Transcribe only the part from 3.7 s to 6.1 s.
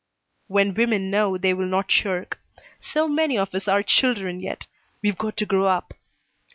children yet. We've got to grow up."